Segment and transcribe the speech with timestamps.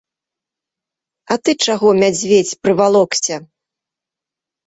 [1.33, 3.35] А ты чаго, мядзведзь, прывалокся?